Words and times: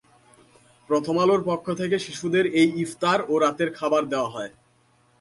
প্রথম 0.89 1.15
আলোর 1.23 1.41
পক্ষ 1.49 1.65
থেকে 1.81 1.97
শিশুদের 2.05 2.45
এই 2.61 2.69
ইফতার 2.83 3.19
ও 3.31 3.33
রাতের 3.43 3.69
খাবার 3.77 4.03
দেওয়া 4.11 4.29
হয়। 4.35 4.51